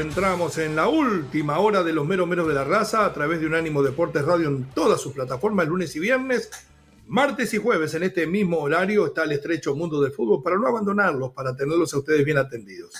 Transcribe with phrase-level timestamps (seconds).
[0.00, 3.46] Entramos en la última hora de los meros meros de la raza a través de
[3.46, 6.50] Unánimo Deportes Radio en todas sus plataformas, lunes y viernes,
[7.06, 10.68] martes y jueves en este mismo horario está el estrecho mundo del fútbol para no
[10.68, 12.92] abandonarlos, para tenerlos a ustedes bien atendidos.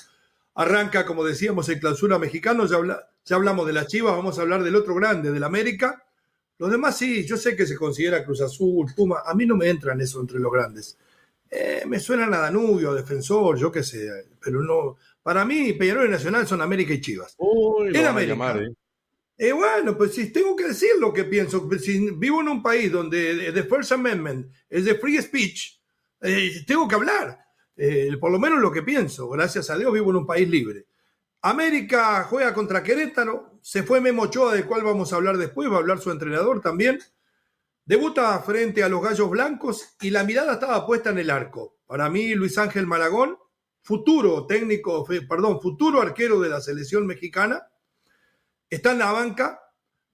[0.55, 2.79] Arranca, como decíamos, en clausura mexicano, ya,
[3.25, 6.05] ya hablamos de las Chivas, vamos a hablar del otro grande, del América.
[6.59, 9.69] Los demás sí, yo sé que se considera Cruz Azul, Puma, a mí no me
[9.69, 10.99] entran eso entre los grandes.
[11.51, 14.97] Eh, me suenan a Danubio, Defensor, yo qué sé, pero no.
[15.29, 17.35] Para mí, Peñarol y Nacional son América y Chivas.
[17.37, 18.33] Uy, En América.
[18.33, 18.73] llamar, ¿eh?
[19.37, 22.91] Eh, bueno, pues si tengo que decir lo que pienso, si vivo en un país
[22.91, 25.83] donde the First Amendment es de free speech,
[26.23, 27.45] eh, tengo que hablar,
[28.19, 29.29] por lo menos lo que pienso.
[29.29, 30.87] Gracias a Dios vivo en un país libre.
[31.43, 35.75] América juega contra Querétaro, se fue Memo Ochoa, del cual vamos a hablar después, va
[35.75, 37.01] a hablar su entrenador también.
[37.85, 41.77] Debuta frente a los Gallos Blancos y la mirada estaba puesta en el arco.
[41.85, 43.37] Para mí, Luis Ángel Maragón,
[43.89, 47.69] futuro técnico, perdón, futuro arquero de la selección mexicana,
[48.69, 49.63] está en la banca.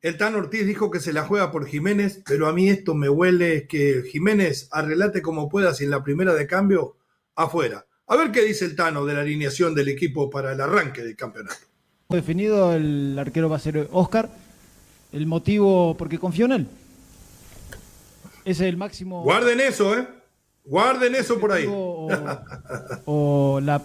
[0.01, 3.09] El Tan Ortiz dijo que se la juega por Jiménez, pero a mí esto me
[3.09, 6.99] huele que Jiménez arreglate como puedas y en la primera de cambio,
[7.35, 7.85] afuera.
[8.07, 11.17] A ver qué dice el Tano de la alineación del equipo para el arranque del
[11.17, 11.57] campeonato.
[12.11, 14.31] definido, el arquero va a ser Oscar.
[15.11, 16.69] El motivo, porque confío en él.
[18.45, 19.25] Ese es el máximo.
[19.25, 20.07] Guarden eso, ¿eh?
[20.65, 21.67] Guarden eso por ahí.
[21.69, 22.09] O,
[23.05, 23.83] o la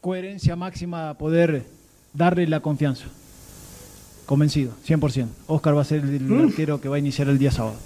[0.00, 1.64] coherencia máxima a poder
[2.14, 3.04] darle la confianza.
[4.26, 5.28] Convencido, 100%.
[5.48, 6.48] Oscar va a ser el Mm.
[6.48, 7.76] arquero que va a iniciar el día sábado.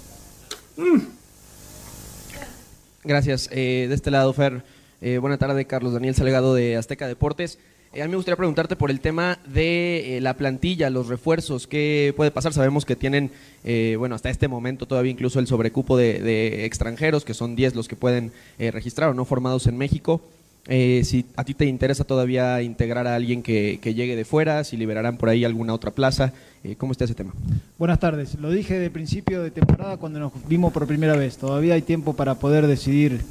[3.03, 3.49] Gracias.
[3.51, 4.63] Eh, de este lado, Fer.
[5.01, 7.59] Eh, buena tarde, Carlos Daniel Salgado de Azteca Deportes.
[7.93, 11.67] Eh, a mí me gustaría preguntarte por el tema de eh, la plantilla, los refuerzos,
[11.67, 12.53] qué puede pasar.
[12.53, 13.31] Sabemos que tienen,
[13.63, 17.87] eh, bueno, hasta este momento todavía incluso el sobrecupo de, extranjeros, que son 10 los
[17.87, 20.21] que pueden eh, registrar o no formados en México.
[20.69, 25.15] Si a ti te interesa todavía integrar a alguien que, llegue de fuera, si liberarán
[25.15, 26.33] por ahí alguna otra plaza,
[26.77, 27.31] ¿cómo está ese tema?
[27.79, 28.35] Buenas tardes.
[28.35, 31.37] Lo dije de principio de temporada cuando nos vimos por primera vez.
[31.37, 33.21] Todavía hay tiempo para poder decidir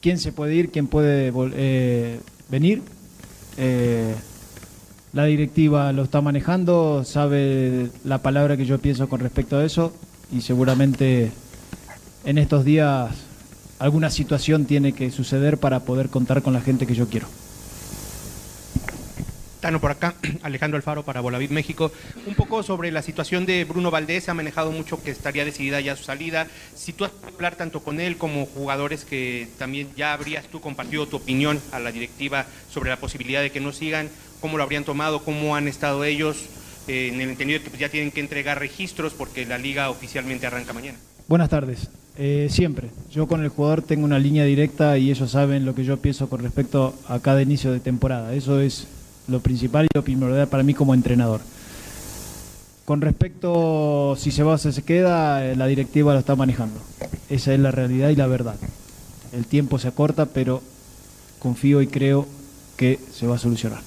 [0.00, 1.30] quién se puede ir, quién puede
[2.48, 2.80] venir.
[3.56, 4.14] Eh,
[5.12, 9.92] la directiva lo está manejando, sabe la palabra que yo pienso con respecto a eso
[10.32, 11.32] y seguramente
[12.24, 13.10] en estos días
[13.78, 17.26] alguna situación tiene que suceder para poder contar con la gente que yo quiero.
[19.62, 21.92] Por acá, Alejandro Alfaro para Bolavid México.
[22.26, 25.80] Un poco sobre la situación de Bruno Valdés, se ha manejado mucho que estaría decidida
[25.80, 26.48] ya su salida.
[26.74, 30.60] Si tú has podido hablar tanto con él como jugadores que también ya habrías tú
[30.60, 34.64] compartido tu opinión a la directiva sobre la posibilidad de que no sigan, cómo lo
[34.64, 36.38] habrían tomado, cómo han estado ellos,
[36.88, 39.90] eh, en el entendido de que pues, ya tienen que entregar registros porque la liga
[39.90, 40.98] oficialmente arranca mañana.
[41.28, 41.88] Buenas tardes.
[42.18, 42.90] Eh, siempre.
[43.12, 46.28] Yo con el jugador tengo una línea directa y ellos saben lo que yo pienso
[46.28, 48.34] con respecto a cada inicio de temporada.
[48.34, 48.88] Eso es
[49.28, 51.40] lo principal y lo primordial para mí como entrenador.
[52.84, 56.80] Con respecto si se va o se queda, eh, la directiva lo está manejando.
[57.30, 58.56] Esa es la realidad y la verdad.
[59.32, 60.62] El tiempo se acorta, pero
[61.38, 62.26] confío y creo
[62.76, 63.82] que se va a solucionar.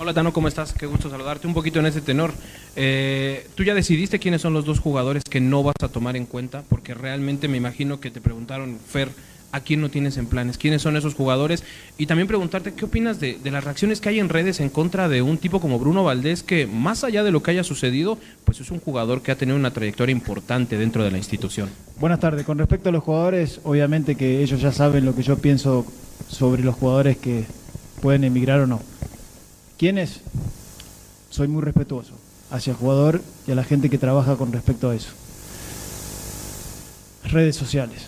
[0.00, 0.72] Hola Tano, ¿cómo estás?
[0.72, 2.32] Qué gusto saludarte un poquito en ese tenor.
[2.76, 6.24] Eh, ¿Tú ya decidiste quiénes son los dos jugadores que no vas a tomar en
[6.24, 6.62] cuenta?
[6.68, 9.08] Porque realmente me imagino que te preguntaron, Fer,
[9.52, 10.58] ¿a quién no tienes en planes?
[10.58, 11.64] ¿Quiénes son esos jugadores?
[11.96, 15.08] Y también preguntarte, ¿qué opinas de, de las reacciones que hay en redes en contra
[15.08, 18.60] de un tipo como Bruno Valdés, que más allá de lo que haya sucedido, pues
[18.60, 21.70] es un jugador que ha tenido una trayectoria importante dentro de la institución?
[21.98, 22.44] Buenas tardes.
[22.44, 25.86] Con respecto a los jugadores, obviamente que ellos ya saben lo que yo pienso
[26.28, 27.44] sobre los jugadores que
[28.00, 28.80] pueden emigrar o no.
[29.78, 30.20] ¿Quiénes?
[31.30, 32.14] Soy muy respetuoso.
[32.50, 35.10] hacia el jugador y a la gente que trabaja con respecto a eso.
[37.24, 38.06] Redes sociales.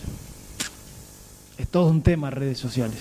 [1.60, 2.96] Es todo un tema redes sociales.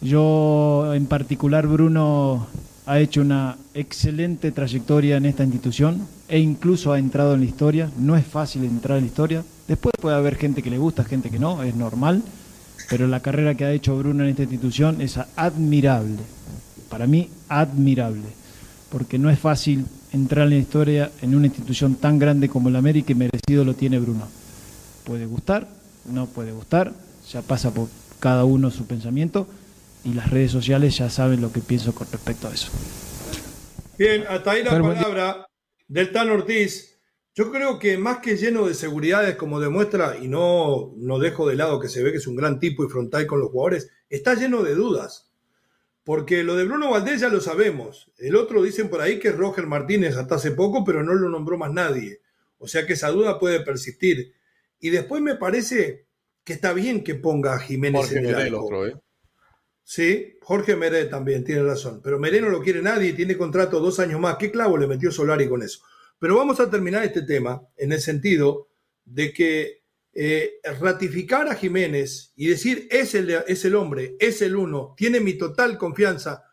[0.00, 2.46] Yo en particular, Bruno,
[2.86, 7.90] ha hecho una excelente trayectoria en esta institución e incluso ha entrado en la historia.
[7.98, 9.44] No es fácil entrar en la historia.
[9.68, 12.22] Después puede haber gente que le gusta, gente que no, es normal.
[12.88, 16.22] Pero la carrera que ha hecho Bruno en esta institución es admirable.
[16.88, 18.30] Para mí, admirable.
[18.88, 22.78] Porque no es fácil entrar en la historia en una institución tan grande como la
[22.78, 24.26] América y merecido lo tiene Bruno.
[25.04, 26.92] Puede gustar, no puede gustar,
[27.30, 27.88] ya pasa por
[28.20, 29.46] cada uno su pensamiento
[30.04, 32.70] y las redes sociales ya saben lo que pienso con respecto a eso.
[33.98, 35.46] Bien, hasta ahí la palabra
[35.88, 36.98] del Tan Ortiz.
[37.34, 41.56] Yo creo que más que lleno de seguridades, como demuestra, y no, no dejo de
[41.56, 44.34] lado que se ve que es un gran tipo y frontal con los jugadores, está
[44.34, 45.32] lleno de dudas.
[46.04, 48.12] Porque lo de Bruno Valdés ya lo sabemos.
[48.18, 51.30] El otro dicen por ahí que es Roger Martínez hasta hace poco, pero no lo
[51.30, 52.20] nombró más nadie.
[52.58, 54.34] O sea que esa duda puede persistir.
[54.84, 56.08] Y después me parece
[56.44, 58.94] que está bien que ponga a Jiménez en el, otro, ¿eh?
[59.82, 62.02] Sí, Jorge Meré también, tiene razón.
[62.04, 64.36] Pero Meré no lo quiere nadie, tiene contrato dos años más.
[64.36, 65.80] ¿Qué clavo le metió Solari con eso?
[66.18, 68.68] Pero vamos a terminar este tema en el sentido
[69.06, 74.54] de que eh, ratificar a Jiménez y decir es el, es el hombre, es el
[74.54, 76.44] uno, tiene mi total confianza.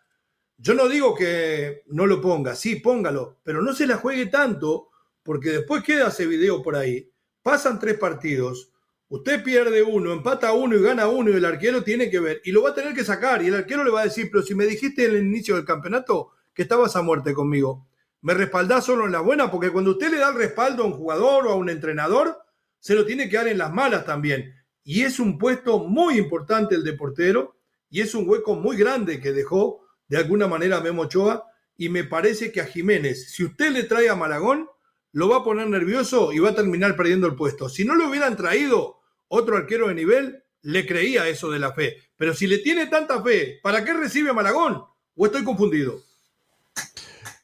[0.57, 4.87] Yo no digo que no lo ponga, sí, póngalo, pero no se la juegue tanto
[5.21, 7.11] porque después queda ese video por ahí.
[7.43, 8.71] Pasan tres partidos,
[9.09, 12.51] usted pierde uno, empata uno y gana uno y el arquero tiene que ver y
[12.51, 14.53] lo va a tener que sacar y el arquero le va a decir, pero si
[14.53, 17.87] me dijiste en el inicio del campeonato que estabas a muerte conmigo,
[18.21, 20.93] me respaldás solo en la buena, porque cuando usted le da el respaldo a un
[20.93, 22.37] jugador o a un entrenador,
[22.79, 24.53] se lo tiene que dar en las malas también.
[24.83, 27.57] Y es un puesto muy importante el de portero
[27.89, 31.47] y es un hueco muy grande que dejó de alguna manera Memo Ochoa.
[31.77, 34.67] Y me parece que a Jiménez, si usted le trae a Malagón,
[35.13, 37.69] lo va a poner nervioso y va a terminar perdiendo el puesto.
[37.69, 41.97] Si no le hubieran traído otro arquero de nivel, le creía eso de la fe.
[42.15, 44.83] Pero si le tiene tanta fe, ¿para qué recibe a Malagón?
[45.15, 46.01] ¿O estoy confundido?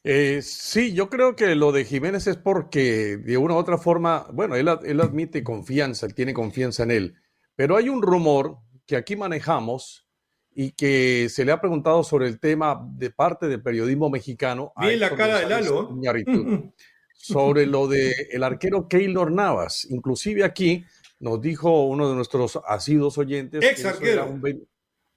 [0.03, 4.27] Eh, sí, yo creo que lo de Jiménez es porque de una u otra forma,
[4.31, 7.15] bueno, él, él admite confianza, él tiene confianza en él,
[7.55, 10.07] pero hay un rumor que aquí manejamos
[10.55, 14.71] y que se le ha preguntado sobre el tema de parte del periodismo mexicano.
[14.79, 15.89] Bien la cara de Lalo.
[17.17, 19.85] Sobre lo de el arquero Keylor Navas.
[19.89, 20.85] Inclusive aquí
[21.19, 24.27] nos dijo uno de nuestros asidos oyentes Ex arquero.
[24.27, 24.67] un,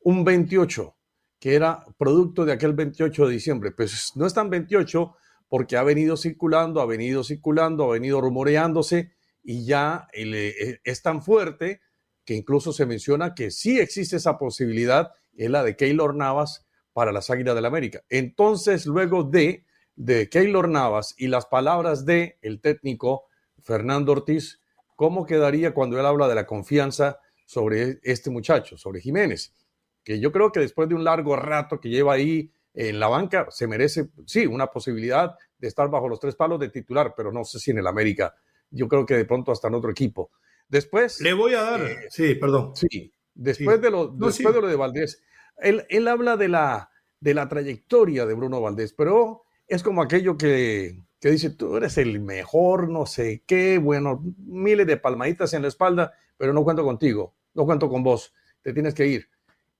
[0.02, 0.97] un 28
[1.38, 3.70] que era producto de aquel 28 de diciembre.
[3.73, 5.14] Pues no es tan 28
[5.49, 9.12] porque ha venido circulando, ha venido circulando, ha venido rumoreándose
[9.43, 11.81] y ya eh, es tan fuerte
[12.25, 17.11] que incluso se menciona que sí existe esa posibilidad, es la de Keylor Navas para
[17.11, 18.03] las Águilas del la América.
[18.08, 19.64] Entonces, luego de,
[20.00, 23.26] de Keylor Navas y las palabras de el técnico
[23.62, 24.62] Fernando Ortiz,
[24.97, 29.55] ¿cómo quedaría cuando él habla de la confianza sobre este muchacho, sobre Jiménez?
[30.02, 33.49] que yo creo que después de un largo rato que lleva ahí en la banca,
[33.50, 37.44] se merece, sí, una posibilidad de estar bajo los tres palos de titular, pero no
[37.44, 38.35] sé si en el América.
[38.70, 40.31] Yo creo que de pronto hasta en otro equipo.
[40.67, 41.20] Después.
[41.20, 41.82] Le voy a dar.
[41.82, 42.75] Eh, sí, perdón.
[42.75, 45.23] Sí, después, De, lo, después de lo de Valdés.
[45.58, 50.37] Él, él habla de la, de la trayectoria de Bruno Valdés, pero es como aquello
[50.37, 55.62] que, que dice, tú eres el mejor, no sé qué, bueno, miles de palmaditas en
[55.62, 59.29] la espalda, pero no cuento contigo, no cuento con vos, te tienes que ir.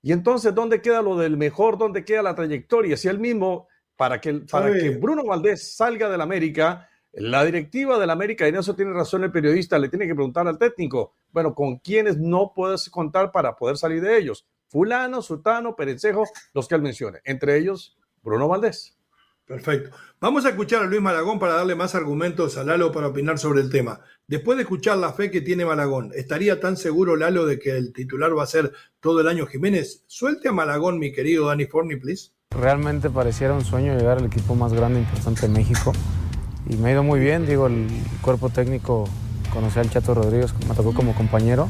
[0.01, 1.77] Y entonces, ¿dónde queda lo del mejor?
[1.77, 2.95] ¿Dónde queda la trayectoria?
[2.95, 3.67] Si él mismo,
[3.97, 8.55] para que, para que Bruno Valdés salga del América, la directiva del América, y en
[8.55, 12.53] eso tiene razón el periodista, le tiene que preguntar al técnico, bueno, ¿con quiénes no
[12.55, 14.47] puedes contar para poder salir de ellos?
[14.69, 18.97] Fulano, Sutano, Perencejo, los que él mencione, entre ellos Bruno Valdés.
[19.51, 19.89] Perfecto.
[20.21, 23.59] Vamos a escuchar a Luis Malagón para darle más argumentos a Lalo para opinar sobre
[23.59, 23.99] el tema.
[24.25, 27.91] Después de escuchar la fe que tiene Malagón, ¿estaría tan seguro Lalo de que el
[27.91, 30.05] titular va a ser todo el año Jiménez?
[30.07, 32.31] Suelte a Malagón, mi querido Dani Forni, please.
[32.51, 35.91] Realmente pareciera un sueño llegar al equipo más grande e importante de México.
[36.69, 37.87] Y me ha ido muy bien, digo, el
[38.21, 39.09] cuerpo técnico
[39.51, 41.67] conocí al Chato Rodríguez, me tocó como compañero.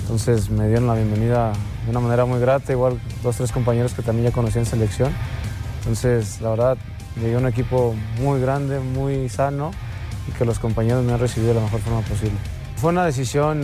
[0.00, 1.54] Entonces me dieron la bienvenida
[1.86, 5.14] de una manera muy grata, igual dos, tres compañeros que también ya conocí en selección.
[5.78, 6.78] Entonces, la verdad,
[7.20, 9.70] Llegué a un equipo muy grande, muy sano
[10.28, 12.36] y que los compañeros me han recibido de la mejor forma posible.
[12.76, 13.60] Fue una decisión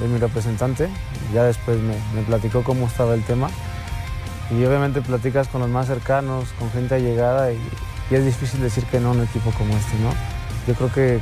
[0.00, 0.88] de mi representante,
[1.34, 3.50] ya después me, platicó cómo estaba el tema
[4.50, 7.58] y obviamente platicas con los más cercanos, con gente allegada y,
[8.10, 10.10] y es difícil decir que no a un equipo como este, ¿no?
[10.66, 11.20] Yo creo que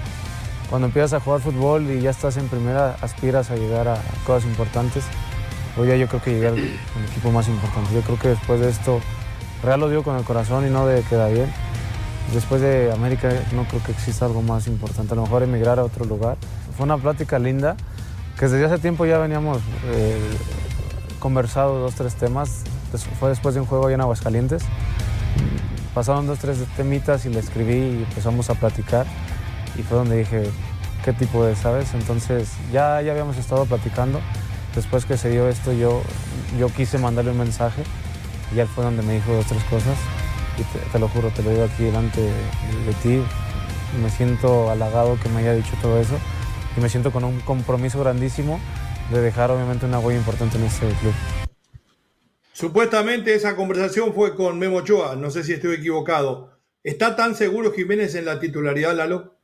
[0.68, 4.44] cuando empiezas a jugar fútbol y ya estás en primera, aspiras a llegar a cosas
[4.44, 5.04] importantes.
[5.78, 7.94] Hoy ya yo creo que llegué al equipo más importante.
[7.94, 9.00] Yo creo que después de esto
[9.62, 11.52] Real lo digo con el corazón y no de queda bien.
[12.32, 15.84] después de América no creo que exista algo más importante, a lo mejor emigrar a
[15.84, 16.36] otro lugar.
[16.76, 17.76] Fue una plática linda,
[18.38, 20.20] que desde hace tiempo ya veníamos eh,
[21.18, 22.62] conversado dos, tres temas,
[23.18, 24.62] fue después de un juego allá en Aguascalientes,
[25.94, 29.06] pasaron dos, tres temitas y le escribí y empezamos a platicar
[29.76, 30.44] y fue donde dije,
[31.04, 31.94] ¿qué tipo de, sabes?
[31.94, 34.20] Entonces ya, ya habíamos estado platicando,
[34.76, 36.02] después que se dio esto yo,
[36.58, 37.82] yo quise mandarle un mensaje
[38.54, 39.98] y él fue donde me dijo dos, tres cosas
[40.58, 43.22] y te, lo juro, te lo digo aquí delante de, ti.
[44.02, 46.18] Me siento halagado que me haya dicho todo eso
[46.76, 48.60] y me siento con un compromiso grandísimo
[49.10, 51.14] de dejar obviamente una huella importante en este club.
[52.52, 56.58] Supuestamente esa conversación fue con Memo Ochoa, no sé si estoy equivocado.
[56.82, 59.36] ¿Está tan seguro Jiménez en la titularidad, Lalo?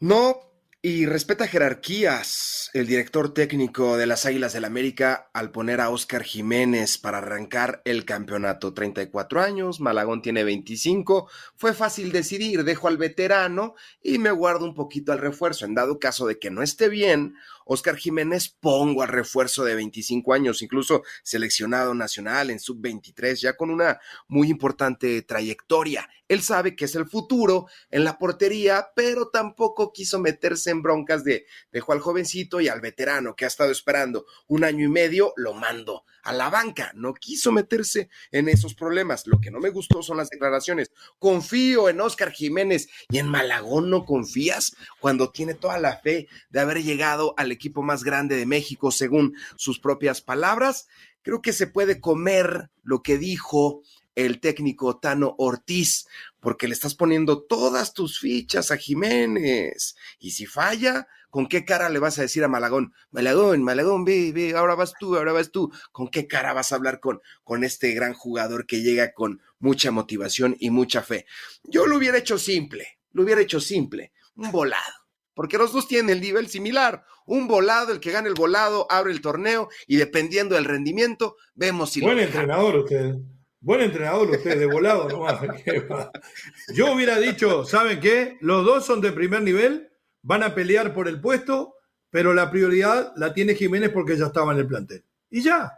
[0.00, 0.40] No,
[0.82, 6.24] y respeta jerarquías el director técnico de las Águilas del América al poner a Oscar
[6.24, 8.74] Jiménez para arrancar el campeonato.
[8.74, 11.30] 34 años, Malagón tiene 25.
[11.54, 15.64] Fue fácil decidir, dejo al veterano y me guardo un poquito al refuerzo.
[15.64, 20.32] En dado caso de que no esté bien, Oscar Jiménez pongo al refuerzo de 25
[20.34, 26.08] años, incluso seleccionado nacional en sub-23, ya con una muy importante trayectoria.
[26.28, 31.22] Él sabe que es el futuro en la portería, pero tampoco quiso meterse en broncas
[31.22, 35.32] de dejó al jovencito y al veterano que ha estado esperando un año y medio,
[35.36, 36.90] lo mando a la banca.
[36.94, 39.26] No quiso meterse en esos problemas.
[39.26, 40.90] Lo que no me gustó son las declaraciones.
[41.18, 46.60] Confío en Oscar Jiménez y en Malagón no confías cuando tiene toda la fe de
[46.60, 50.88] haber llegado al equipo más grande de México, según sus propias palabras.
[51.22, 53.82] Creo que se puede comer lo que dijo
[54.14, 56.06] el técnico Tano Ortiz,
[56.40, 59.96] porque le estás poniendo todas tus fichas a Jiménez.
[60.18, 62.92] Y si falla, ¿con qué cara le vas a decir a Malagón?
[63.10, 65.72] Malagón, Malagón, ve, ve, ahora vas tú, ahora vas tú.
[65.90, 69.90] ¿Con qué cara vas a hablar con, con este gran jugador que llega con mucha
[69.90, 71.26] motivación y mucha fe?
[71.64, 75.03] Yo lo hubiera hecho simple, lo hubiera hecho simple, un volado.
[75.34, 77.04] Porque los dos tienen el nivel similar.
[77.26, 81.90] Un volado, el que gane el volado, abre el torneo y dependiendo del rendimiento, vemos
[81.90, 83.16] si Buen entrenador usted.
[83.60, 85.40] Buen entrenador usted, de volado nomás.
[86.74, 88.36] Yo hubiera dicho, ¿saben qué?
[88.40, 89.90] Los dos son de primer nivel,
[90.22, 91.74] van a pelear por el puesto,
[92.10, 95.04] pero la prioridad la tiene Jiménez porque ya estaba en el plantel.
[95.30, 95.72] Y ya.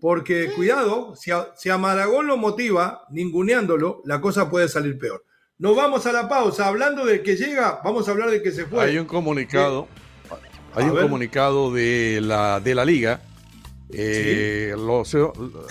[0.00, 5.24] Porque cuidado, si a, si a Maragón lo motiva, ninguneándolo, la cosa puede salir peor.
[5.60, 6.66] Nos vamos a la pausa.
[6.66, 8.82] Hablando del que llega, vamos a hablar de que se fue.
[8.82, 9.86] Hay un comunicado.
[10.74, 13.20] Hay un comunicado de la, de la liga
[13.92, 15.02] eh, lo,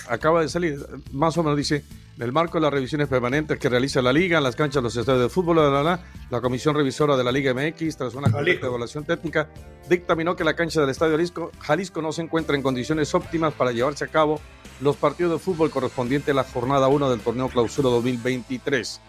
[0.08, 0.78] acaba de salir,
[1.12, 1.84] más o menos dice,
[2.16, 4.82] en el marco de las revisiones permanentes que realiza la Liga en las canchas de
[4.82, 8.28] los estadios de fútbol, la, la, la Comisión Revisora de la Liga MX, tras una
[8.28, 9.48] evaluación técnica,
[9.88, 13.72] dictaminó que la cancha del Estadio Jalisco, Jalisco no se encuentra en condiciones óptimas para
[13.72, 14.40] llevarse a cabo
[14.80, 19.00] los partidos de fútbol correspondientes a la jornada 1 del torneo Clausura 2023.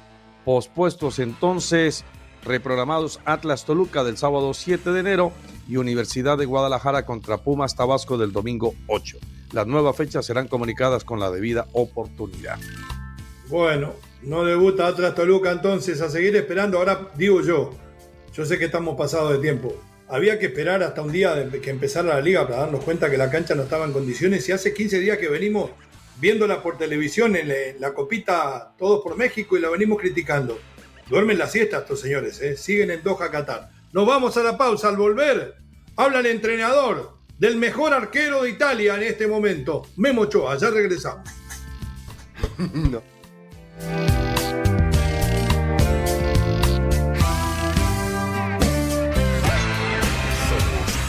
[0.45, 2.03] Pospuestos entonces,
[2.43, 5.31] reprogramados Atlas Toluca del sábado 7 de enero
[5.67, 9.17] y Universidad de Guadalajara contra Pumas Tabasco del domingo 8.
[9.51, 12.57] Las nuevas fechas serán comunicadas con la debida oportunidad.
[13.49, 13.93] Bueno,
[14.23, 16.77] no debuta Atlas Toluca entonces, a seguir esperando.
[16.77, 17.71] Ahora digo yo,
[18.33, 19.75] yo sé que estamos pasados de tiempo.
[20.07, 23.29] Había que esperar hasta un día que empezara la liga para darnos cuenta que la
[23.29, 24.47] cancha no estaba en condiciones.
[24.49, 25.69] Y hace 15 días que venimos
[26.21, 30.59] viéndola por televisión en la copita Todos por México y la venimos criticando.
[31.09, 32.55] Duermen la siesta estos señores, ¿eh?
[32.55, 33.71] siguen en Doha, Qatar.
[33.91, 34.87] Nos vamos a la pausa.
[34.87, 35.55] Al volver,
[35.97, 40.57] habla el entrenador del mejor arquero de Italia en este momento, Memo Ochoa.
[40.57, 41.27] Ya regresamos.
[42.73, 43.01] no.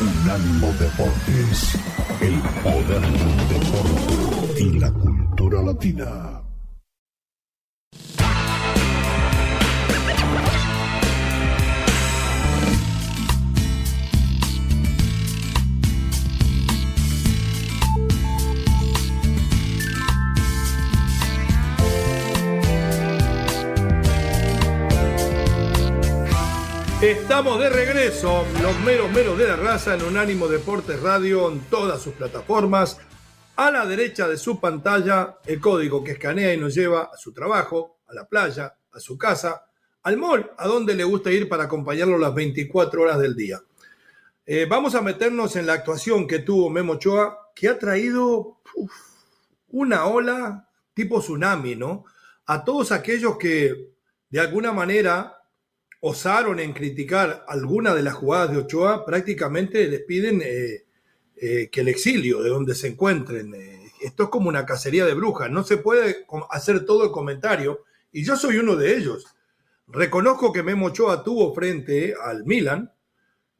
[0.01, 1.75] Unánimo Deportes,
[2.21, 4.12] el poder del deporte
[4.63, 6.41] y la cultura latina.
[27.03, 32.01] Estamos de regreso, los meros meros de la raza en Unánimo Deportes Radio en todas
[32.01, 33.01] sus plataformas.
[33.57, 37.33] A la derecha de su pantalla, el código que escanea y nos lleva a su
[37.33, 39.67] trabajo, a la playa, a su casa,
[40.03, 43.61] al mall, a donde le gusta ir para acompañarlo las 24 horas del día.
[44.47, 48.61] Eh, vamos a meternos en la actuación que tuvo Memo Ochoa, que ha traído
[49.69, 52.07] una ola tipo tsunami, ¿no?
[52.47, 53.93] A todos aquellos que
[54.31, 55.37] de alguna manera
[56.01, 60.87] osaron en criticar alguna de las jugadas de Ochoa, prácticamente les piden eh,
[61.45, 63.53] eh, que el exilio de donde se encuentren.
[63.53, 67.83] Eh, esto es como una cacería de brujas, no se puede hacer todo el comentario
[68.13, 69.27] y yo soy uno de ellos.
[69.89, 72.93] Reconozco que Memo Ochoa tuvo frente al Milan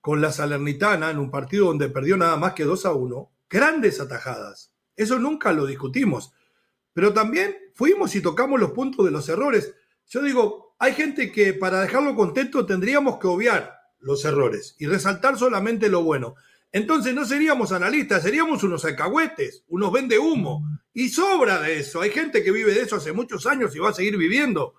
[0.01, 3.99] con la Salernitana en un partido donde perdió nada más que 2 a 1, grandes
[3.99, 4.73] atajadas.
[4.95, 6.33] Eso nunca lo discutimos.
[6.93, 9.75] Pero también fuimos y tocamos los puntos de los errores.
[10.07, 15.37] Yo digo, hay gente que para dejarlo contento tendríamos que obviar los errores y resaltar
[15.37, 16.37] solamente lo bueno.
[16.73, 20.65] Entonces no seríamos analistas, seríamos unos alcahuetes, unos vende humo.
[20.95, 22.01] Y sobra de eso.
[22.01, 24.75] Hay gente que vive de eso hace muchos años y va a seguir viviendo.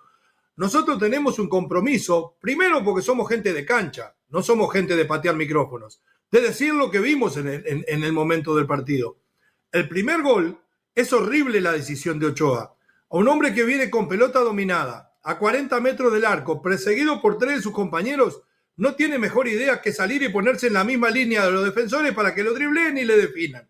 [0.56, 5.34] Nosotros tenemos un compromiso, primero porque somos gente de cancha, no somos gente de patear
[5.34, 9.18] micrófonos, de decir lo que vimos en el, en el momento del partido.
[9.72, 10.60] El primer gol
[10.94, 12.76] es horrible la decisión de Ochoa.
[13.10, 17.38] A un hombre que viene con pelota dominada, a 40 metros del arco, perseguido por
[17.38, 18.42] tres de sus compañeros,
[18.76, 22.12] no tiene mejor idea que salir y ponerse en la misma línea de los defensores
[22.12, 23.68] para que lo driblen y le definan.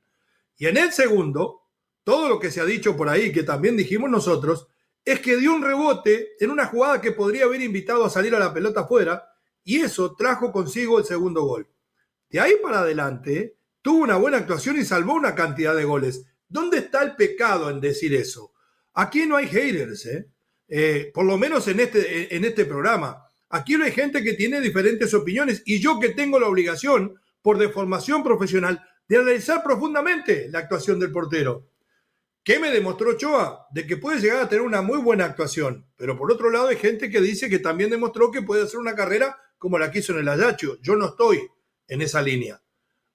[0.57, 1.63] Y en el segundo,
[2.05, 4.69] todo lo que se ha dicho por ahí, que también dijimos nosotros,
[5.05, 8.39] es que dio un rebote en una jugada que podría haber invitado a salir a
[8.39, 9.29] la pelota afuera,
[9.63, 11.69] y eso trajo consigo el segundo gol.
[12.31, 16.25] De ahí para adelante, tuvo una buena actuación y salvó una cantidad de goles.
[16.49, 18.53] ¿Dónde está el pecado en decir eso?
[18.95, 20.31] Aquí no hay haters, ¿eh?
[20.69, 23.27] eh por lo menos en este, en este programa.
[23.51, 28.23] Aquí hay gente que tiene diferentes opiniones y yo que tengo la obligación, por deformación
[28.23, 31.69] profesional, de analizar profundamente la actuación del portero.
[32.43, 33.67] ¿Qué me demostró Ochoa?
[33.73, 35.87] De que puede llegar a tener una muy buena actuación.
[35.97, 38.95] Pero por otro lado hay gente que dice que también demostró que puede hacer una
[38.95, 40.79] carrera como la que hizo en el Ayacho.
[40.83, 41.41] Yo no estoy
[41.89, 42.63] en esa línea.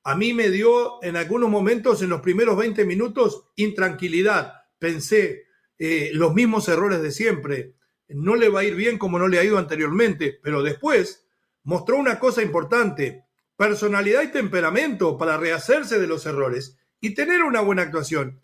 [0.03, 4.53] A mí me dio en algunos momentos, en los primeros 20 minutos, intranquilidad.
[4.79, 5.45] Pensé
[5.77, 7.75] eh, los mismos errores de siempre
[8.09, 11.27] no le va a ir bien como no le ha ido anteriormente, pero después
[11.63, 13.25] mostró una cosa importante,
[13.55, 18.41] personalidad y temperamento para rehacerse de los errores y tener una buena actuación.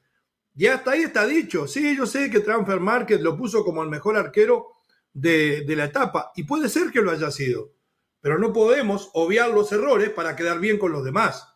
[0.55, 1.67] Y hasta ahí está dicho.
[1.67, 4.67] Sí, yo sé que Transfer Market lo puso como el mejor arquero
[5.13, 7.73] de, la etapa y puede ser que lo haya sido,
[8.21, 11.47] pero no podemos obviar los errores para quedar bien con los demás.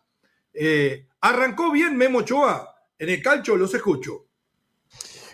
[0.53, 2.75] Eh, arrancó bien Memo Ochoa.
[2.97, 4.28] En el calcho los escucho.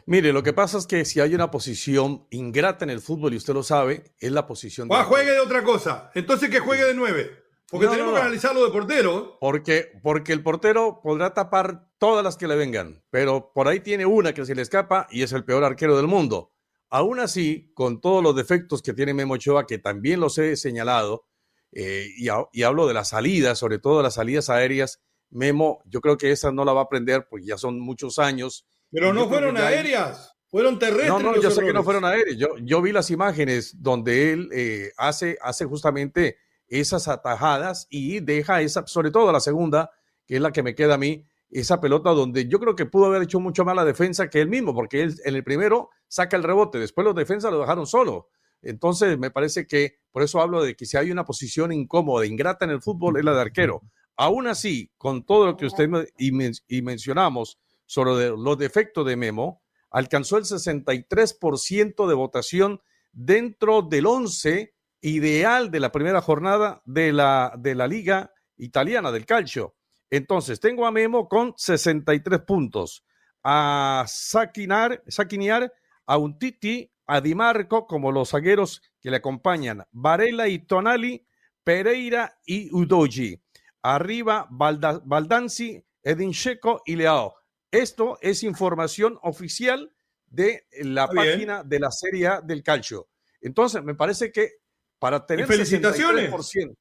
[0.08, 3.38] Mire, lo que pasa es que si hay una posición ingrata en el fútbol, y
[3.38, 4.96] usted lo sabe, es la posición de.
[4.96, 6.12] Ah, juegue de otra cosa.
[6.14, 7.46] Entonces que juegue de nueve.
[7.70, 9.38] Porque tenemos que analizarlo de portero.
[9.40, 14.06] Porque, porque el portero podrá tapar todas las que le vengan, pero por ahí tiene
[14.06, 16.54] una que se le escapa y es el peor arquero del mundo.
[16.92, 21.26] Aún así, con todos los defectos que tiene Memo Ochoa, que también los he señalado,
[21.72, 26.18] eh, y, y, hablo de las salidas, sobre todo las salidas aéreas, Memo, yo creo
[26.18, 29.58] que esa no la va a aprender porque ya son muchos años pero no fueron
[29.58, 31.10] aéreas, fueron terrestres.
[31.10, 32.38] No, no, yo sé que no fueron aéreas.
[32.38, 38.62] Yo, yo vi las imágenes donde él eh, hace, hace justamente esas atajadas y deja
[38.62, 39.92] esa, sobre todo la segunda,
[40.26, 43.06] que es la que me queda a mí, esa pelota donde yo creo que pudo
[43.06, 46.38] haber hecho mucho más la defensa que él mismo, porque él en el primero saca
[46.38, 48.30] el rebote, después los defensas lo dejaron solo.
[48.62, 52.66] Entonces, me parece que por eso hablo de que si hay una posición incómoda, ingrata
[52.66, 53.82] en el fútbol, es la de arquero.
[54.18, 56.32] Aún así, con todo lo que usted y,
[56.68, 64.74] y mencionamos, sobre los defectos de Memo, alcanzó el 63% de votación dentro del 11
[65.02, 69.76] ideal de la primera jornada de la, de la Liga Italiana del Calcio.
[70.10, 73.06] Entonces, tengo a Memo con 63 puntos,
[73.44, 75.72] a Saquinar, Saquiniar,
[76.06, 81.26] a Untiti, a Di Marco como los zagueros que le acompañan, Varela y Tonali,
[81.64, 83.42] Pereira y Udoji.
[83.82, 87.36] Arriba, Baldanzi, Edin Checo y Leao.
[87.76, 89.92] Esto es información oficial
[90.28, 93.10] de la página de la Serie A del Calcio.
[93.42, 94.54] Entonces, me parece que
[94.98, 96.32] para tener felicitaciones.
[96.32, 96.76] 63%,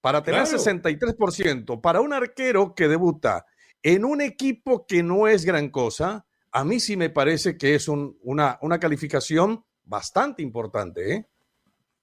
[0.00, 3.44] para tener 63%, para un arquero que debuta
[3.82, 7.88] en un equipo que no es gran cosa, a mí sí me parece que es
[7.88, 11.12] una, una calificación bastante importante.
[11.12, 11.26] ¿eh?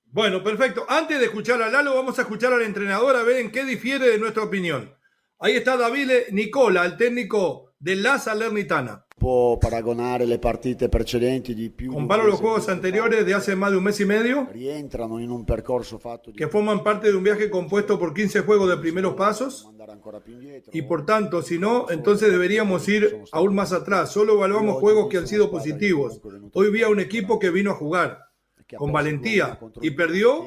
[0.06, 0.86] Bueno, perfecto.
[0.90, 4.10] Antes de escuchar a Lalo, vamos a escuchar al entrenador a ver en qué difiere
[4.10, 4.94] de nuestra opinión.
[5.40, 9.06] Ahí está David Nicola, el técnico della Salernitana.
[9.18, 13.78] Può paragonare le partite precedenti di più Comparo los juegos anteriores de hace más de
[13.78, 17.24] un mes y medio rientrano in un percorso fatto di que forman parte de un
[17.24, 19.70] viaje compuesto por 15 juegos de primeros pasos
[20.72, 24.12] y por tanto, si no, entonces deberíamos ir aún más atrás.
[24.12, 26.22] Solo evaluamos juegos que han sido positivos.
[26.54, 28.30] Hoy vi a un equipo que vino a jugar
[28.78, 30.46] con valentía y perdió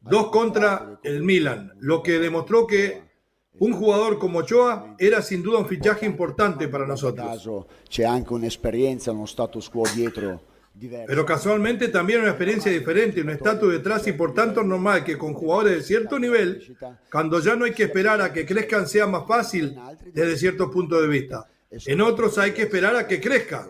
[0.00, 3.05] dos contra el Milan, lo que demostró que
[3.58, 7.26] un jugador como Ochoa era sin duda un fichaje importante para nosotros.
[11.06, 15.32] Pero casualmente también una experiencia diferente, un estatus detrás y por tanto normal que con
[15.32, 16.76] jugadores de cierto nivel,
[17.10, 19.74] cuando ya no hay que esperar a que crezcan sea más fácil
[20.12, 21.48] desde cierto punto de vista.
[21.70, 23.68] En otros hay que esperar a que crezca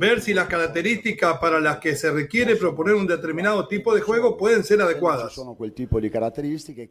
[0.00, 4.36] ver si las características para las que se requiere proponer un determinado tipo de juego
[4.36, 5.38] pueden ser adecuadas.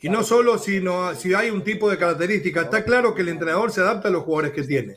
[0.02, 3.72] Y no solo sino si hay un tipo de característica, está claro que el entrenador
[3.72, 4.96] se adapta a los jugadores que tiene.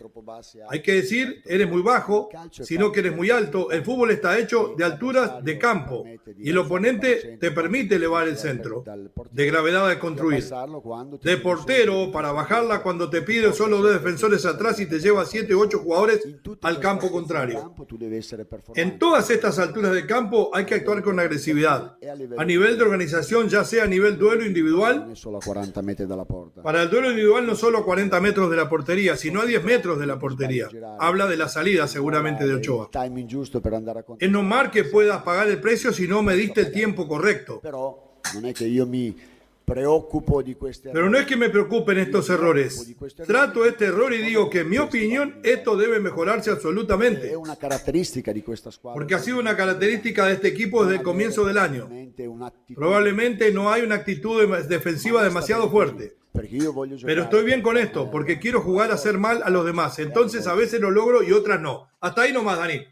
[0.69, 3.71] Hay que decir, eres muy bajo, sino que eres muy alto.
[3.71, 6.05] El fútbol está hecho de alturas de campo
[6.39, 8.85] y el oponente te permite elevar el centro
[9.31, 10.45] de gravedad de construir.
[11.23, 15.55] De portero para bajarla cuando te pide solo dos defensores atrás y te lleva 7
[15.55, 16.29] u 8 jugadores
[16.63, 17.54] al campo contrario.
[18.75, 21.97] En todas estas alturas de campo hay que actuar con agresividad.
[22.39, 25.13] A nivel de organización, ya sea a nivel duelo individual,
[26.63, 29.65] para el duelo individual no solo a 40 metros de la portería, sino a 10
[29.65, 30.69] metros de la portería.
[30.99, 32.91] Habla de la salida seguramente de Ochoa.
[34.19, 37.61] Es normal que puedas pagar el precio si no me diste el tiempo correcto.
[37.63, 38.65] Pero no es que
[41.37, 42.95] me preocupen estos errores.
[43.27, 47.35] Trato este error y digo que en mi opinión esto debe mejorarse absolutamente.
[48.95, 51.89] Porque ha sido una característica de este equipo desde el comienzo del año.
[52.75, 56.17] Probablemente no hay una actitud defensiva demasiado fuerte.
[56.33, 59.99] Pero estoy bien con esto, porque quiero jugar a hacer mal a los demás.
[59.99, 61.89] Entonces a veces lo logro y otras no.
[62.01, 62.83] Hasta ahí nomás, Dani.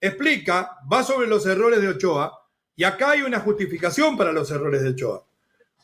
[0.00, 2.32] Explica, va sobre los errores de Ochoa,
[2.74, 5.27] y acá hay una justificación para los errores de Ochoa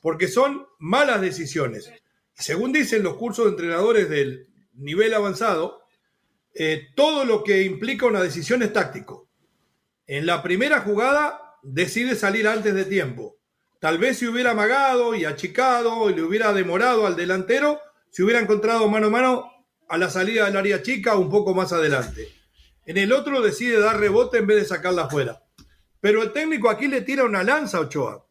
[0.05, 1.91] porque son malas decisiones.
[2.35, 5.81] Según dicen los cursos de entrenadores del nivel avanzado,
[6.53, 9.31] eh, todo lo que implica una decisión es táctico.
[10.07, 13.39] En la primera jugada decide salir antes de tiempo.
[13.81, 18.41] Tal vez si hubiera amagado y achicado y le hubiera demorado al delantero, se hubiera
[18.41, 19.51] encontrado mano a mano
[19.89, 22.29] a la salida del área chica un poco más adelante.
[22.85, 25.43] En el otro decide dar rebote en vez de sacarla afuera.
[26.03, 28.27] Pero el técnico aquí le tira una lanza a Ochoa.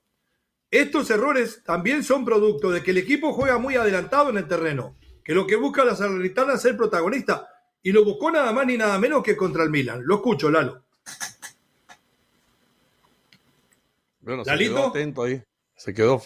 [0.74, 4.98] Estos errores también son producto de que el equipo juega muy adelantado en el terreno,
[5.24, 7.48] que lo que busca la Salernitana es ser protagonista,
[7.84, 10.02] y lo buscó nada más ni nada menos que contra el Milan.
[10.04, 10.84] Lo escucho, Lalo.
[14.22, 15.44] Bueno, se quedó atento ahí.
[15.76, 16.20] Se quedó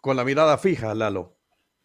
[0.00, 1.36] con la mirada fija, Lalo.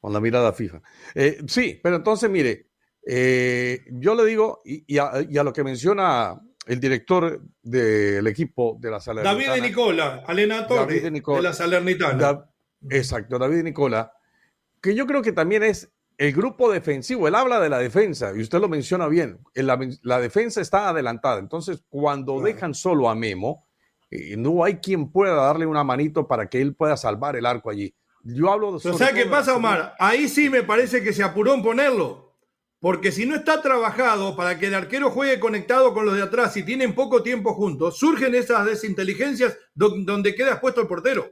[0.02, 0.82] Con la mirada fija.
[1.14, 2.70] Eh, sí, pero entonces, mire,
[3.06, 8.78] eh, yo le digo, y, a, y, a, lo que menciona el director del equipo
[8.80, 9.48] de la Salernitana.
[9.48, 12.46] David Nicola, alenatore de la Salernitana.
[12.90, 14.12] exacto, David Nicola,
[14.82, 17.28] que yo creo que también es el grupo defensivo.
[17.28, 19.40] Él habla de la defensa y usted lo menciona bien.
[19.56, 21.40] La, la defensa está adelantada.
[21.40, 23.68] Entonces, cuando dejan solo a Memo,
[24.12, 27.70] eh, no hay quien pueda darle una manito para que él pueda salvar el arco
[27.72, 27.96] allí.
[28.24, 28.94] Yo hablo de.
[28.94, 29.96] Sea, ¿qué pasa, Omar?
[30.00, 32.33] Ahí sí me parece que se apuró en ponerlo.
[32.84, 36.58] Porque si no está trabajado para que el arquero juegue conectado con los de atrás
[36.58, 41.32] y tienen poco tiempo juntos, surgen esas desinteligencias donde queda expuesto el portero.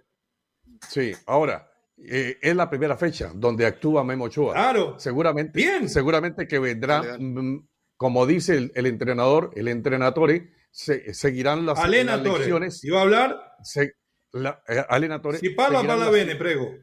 [0.88, 4.54] Sí, ahora, eh, es la primera fecha donde actúa Memo Ochoa.
[4.54, 4.98] Claro.
[4.98, 5.90] Seguramente, Bien.
[5.90, 12.82] seguramente que vendrá, mm, como dice el, entrenador, el entrenatore, se, seguirán las, elecciones.
[12.86, 13.58] ¿Iba a hablar?
[13.62, 13.96] Se,
[14.32, 14.86] la, eh,
[15.38, 16.78] Si parla, parla bene, prego.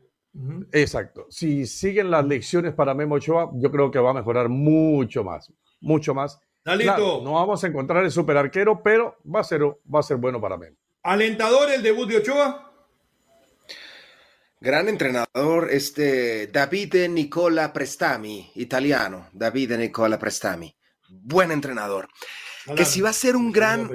[0.73, 1.27] Exacto.
[1.31, 5.53] Si siguen las lecciones para Memo Ochoa, yo creo que va a mejorar mucho más,
[5.81, 6.41] mucho más.
[6.65, 7.23] Dalito.
[7.23, 10.41] no vamos a encontrar el super arquero, pero va a ser, va a ser bueno
[10.41, 10.77] para Memo.
[11.03, 12.69] ¿Alentador el debut de Ochoa?
[14.61, 19.29] Gran entrenador, este Davide Nicola Prestami, italiano.
[19.33, 20.75] Davide Nicola Prestami.
[21.09, 22.09] Buen entrenador.
[22.77, 23.89] Que si va a ser un gran,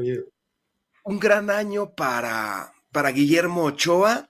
[1.03, 4.29] un gran año para, para Guillermo Ochoa,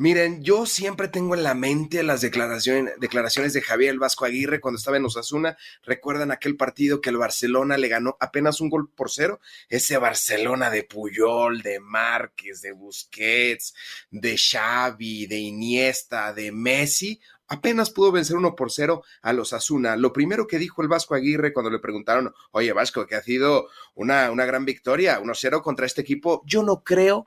[0.00, 4.96] Miren, yo siempre tengo en la mente las declaraciones, de Javier Vasco Aguirre cuando estaba
[4.96, 5.58] en Osasuna.
[5.82, 9.40] ¿Recuerdan aquel partido que el Barcelona le ganó apenas un gol por cero?
[9.68, 13.74] Ese Barcelona de Puyol, de Márquez, de Busquets,
[14.10, 19.96] de Xavi, de Iniesta, de Messi apenas pudo vencer uno por cero a los Asuna.
[19.96, 23.68] Lo primero que dijo el Vasco Aguirre cuando le preguntaron, oye Vasco, que ha sido
[23.94, 27.26] una, una gran victoria, 1-0 contra este equipo, yo no creo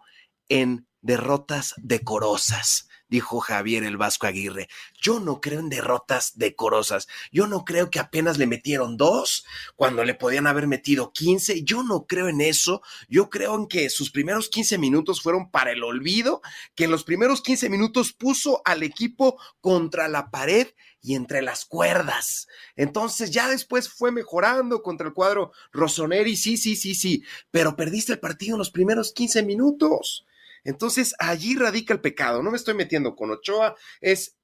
[0.49, 4.69] en derrotas decorosas, dijo Javier el Vasco Aguirre.
[4.99, 7.07] Yo no creo en derrotas decorosas.
[7.31, 11.63] Yo no creo que apenas le metieron dos cuando le podían haber metido quince.
[11.63, 12.81] Yo no creo en eso.
[13.07, 16.41] Yo creo en que sus primeros quince minutos fueron para el olvido,
[16.73, 20.69] que en los primeros quince minutos puso al equipo contra la pared
[21.03, 22.47] y entre las cuerdas.
[22.77, 28.13] Entonces ya después fue mejorando contra el cuadro Rossoneri, sí, sí, sí, sí, pero perdiste
[28.13, 30.25] el partido en los primeros quince minutos.
[30.63, 32.41] Entonces, allí radica el pecado.
[32.43, 34.37] No me estoy metiendo con Ochoa, es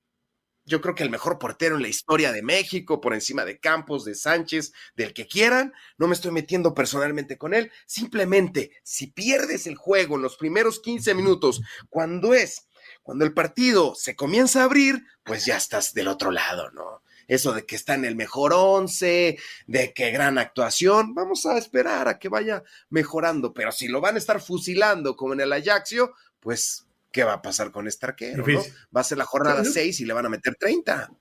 [0.69, 4.05] yo creo que el mejor portero en la historia de México, por encima de Campos,
[4.05, 5.73] de Sánchez, del que quieran.
[5.97, 7.71] No me estoy metiendo personalmente con él.
[7.87, 12.67] Simplemente, si pierdes el juego en los primeros 15 minutos, cuando es,
[13.01, 17.01] cuando el partido se comienza a abrir, pues ya estás del otro lado, ¿no?
[17.29, 19.37] Eso de que está en el mejor once,
[19.67, 21.13] de que gran actuación.
[21.13, 25.33] Vamos a esperar a que vaya mejorando, pero si lo van a estar fusilando como
[25.33, 28.45] en el Ajaxio, pues, ¿qué va a pasar con este arquero?
[28.45, 28.61] ¿no?
[28.95, 31.11] Va a ser la jornada 6 y le van a meter 30.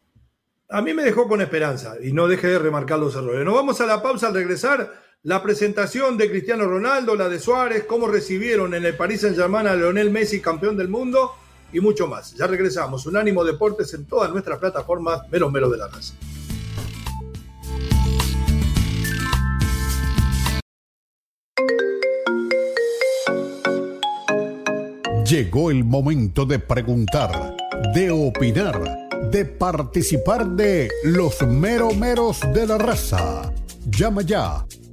[0.71, 3.45] A mí me dejó con esperanza y no deje de remarcar los errores.
[3.45, 5.07] Nos vamos a la pausa al regresar.
[5.23, 9.75] La presentación de Cristiano Ronaldo, la de Suárez, cómo recibieron en el Paris Saint-Germain a
[9.75, 11.35] Leonel Messi, campeón del mundo,
[11.73, 12.35] y mucho más.
[12.35, 13.07] Ya regresamos.
[13.07, 16.15] Unánimo Deportes en todas nuestras plataformas, menos menos de la raza.
[25.29, 27.55] Llegó el momento de preguntar,
[27.95, 28.81] de opinar,
[29.31, 33.53] de participar de los meromeros de la raza.
[33.91, 34.65] Llama ya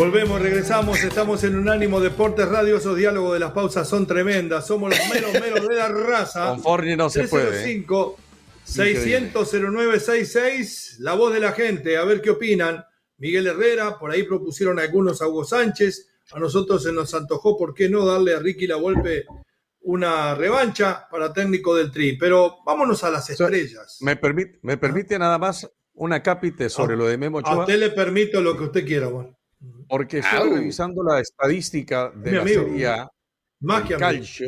[0.00, 4.88] Volvemos, regresamos, estamos en Unánimo Deportes Radio, esos diálogos de las pausas son tremendas, somos
[4.88, 6.48] los menos menos de la raza.
[6.48, 7.48] Con Forni no se puede.
[7.48, 8.16] 305
[8.64, 12.82] 600 0966, la voz de la gente, a ver qué opinan.
[13.18, 17.74] Miguel Herrera, por ahí propusieron algunos a Hugo Sánchez, a nosotros se nos antojó, ¿por
[17.74, 19.26] qué no darle a Ricky la golpe
[19.82, 22.16] una revancha para técnico del Tri?
[22.16, 23.98] Pero vámonos a las estrellas.
[24.00, 27.90] Me permite, me permite nada más una cápite sobre lo de Memo A usted le
[27.90, 29.36] permito lo que usted quiera, bueno.
[29.90, 32.64] Porque estoy revisando la estadística de Mi la amigo.
[32.64, 33.10] Serie A,
[33.60, 33.96] Más que.
[33.96, 34.46] Calcio,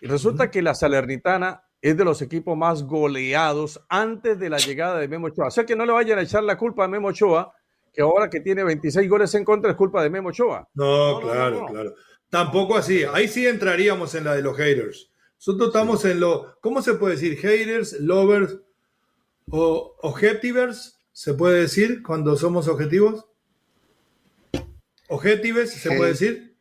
[0.00, 4.98] y resulta que la Salernitana es de los equipos más goleados antes de la llegada
[4.98, 5.48] de Memo Ochoa.
[5.48, 7.52] O sea que no le vayan a echar la culpa a Memo Ochoa,
[7.92, 10.68] que ahora que tiene 26 goles en contra es culpa de Memo Ochoa.
[10.74, 11.94] No, claro, claro.
[12.28, 13.04] Tampoco así.
[13.04, 15.10] Ahí sí entraríamos en la de los haters.
[15.36, 17.38] Nosotros estamos en lo, ¿cómo se puede decir?
[17.38, 18.58] Haters, lovers
[19.50, 23.26] o objetivers, ¿se puede decir cuando somos objetivos?
[25.08, 25.96] Objetives, ¿se Hey.
[25.98, 26.56] puede decir?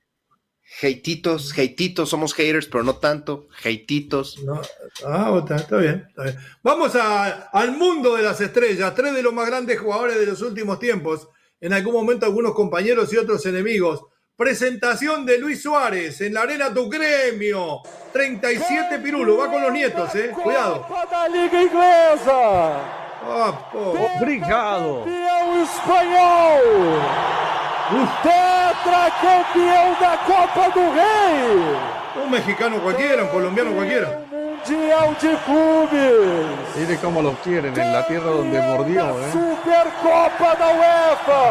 [0.82, 3.48] Heititos, heititos, somos haters, pero no tanto.
[3.64, 4.44] Heititos.
[4.44, 4.62] No.
[5.06, 6.38] Ah, está, está bien, está bien.
[6.64, 10.42] Vamos a- al mundo de las estrellas, tres de los más grandes jugadores de los
[10.42, 11.28] últimos tiempos.
[11.62, 14.02] En algún momento algunos compañeros y otros enemigos.
[14.36, 17.82] Presentación de Luis Suárez en la Arena Tu Gremio.
[18.12, 20.32] 37 Pirulo, va con los nietos, eh.
[20.34, 20.86] Cuidado.
[21.10, 23.06] da Liga Inglesa.
[23.28, 23.96] Ah, po.
[24.20, 25.06] Obrigado.
[25.06, 27.45] Campeão espanhol.
[28.24, 31.78] Tetracampeão da Copa do Rei.
[32.24, 34.22] Un mexicano cualquiera, un colombiano cualquiera.
[34.32, 36.76] Mundial de Clubes.
[36.76, 39.20] Mire cómo los quieren en la tierra donde mordió.
[39.20, 39.32] ¿eh?
[39.32, 41.44] Supercopa da UEFA.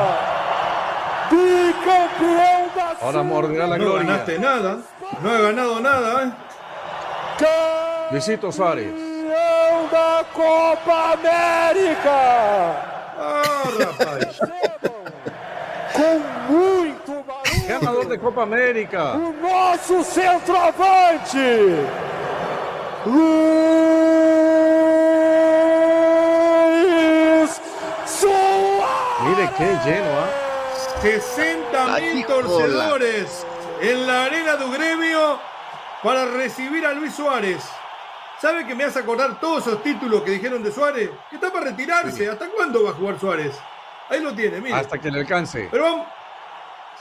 [1.30, 4.06] Bicampeão da Ahora morderá la No gloria.
[4.06, 4.78] ganaste nada,
[5.22, 6.32] no he ganado nada, eh.
[8.10, 8.90] Luisito Suárez.
[8.92, 12.18] Campeão da Copa América.
[13.16, 14.40] Ah, rapaz.
[15.94, 16.18] Com
[16.52, 17.68] muito barulho.
[17.68, 19.14] Ganador de Copa América.
[19.14, 21.38] O nosso centroavante.
[25.84, 27.60] Luiz
[28.06, 28.90] Soares.
[29.24, 30.28] Mire qué lleno, ¿ah?
[31.00, 33.46] 60 Ay, mil torcedores
[33.80, 35.38] en la arena de gremio
[36.02, 37.62] para recibir a Luis Suárez.
[38.40, 41.10] ¿Sabe que me hace acordar todos esos títulos que dijeron de Suárez?
[41.30, 42.28] Que está para retirarse.
[42.28, 43.54] ¿Hasta cuándo va a jugar Suárez?
[44.08, 44.74] Ahí lo tiene, mire.
[44.74, 45.68] Hasta que le alcance.
[45.70, 46.06] Pero vamos,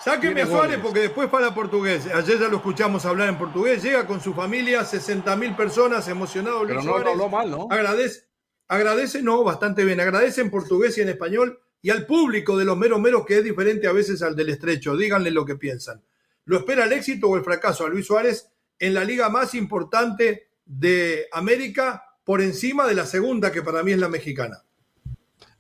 [0.02, 0.80] sáqueme a Suárez goles.
[0.82, 2.08] porque después para portugués.
[2.14, 3.84] Ayer ya lo escuchamos hablar en portugués.
[3.84, 7.68] Llega con su familia, 60 mil personas, emocionado Luis Pero no, no habló mal, ¿no?
[7.70, 8.28] Agradece,
[8.68, 10.00] agradece, no, bastante bien.
[10.00, 13.44] Agradece en portugués y en español y al público de los meros meros que es
[13.44, 14.96] diferente a veces al del estrecho.
[14.96, 16.02] Díganle lo que piensan.
[16.46, 20.48] ¿Lo espera el éxito o el fracaso a Luis Suárez en la liga más importante
[20.66, 24.64] de América por encima de la segunda que para mí es la mexicana?